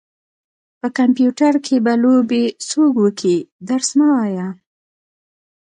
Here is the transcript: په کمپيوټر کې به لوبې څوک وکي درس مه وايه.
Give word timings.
په 0.79 0.87
کمپيوټر 0.99 1.53
کې 1.65 1.75
به 1.85 1.93
لوبې 2.03 2.43
څوک 2.67 2.93
وکي 3.03 3.37
درس 3.67 3.89
مه 3.97 4.07
وايه. 4.13 4.47